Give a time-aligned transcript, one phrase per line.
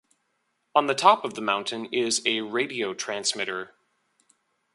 [0.73, 3.75] On the top of the mountain is a radio transmitter.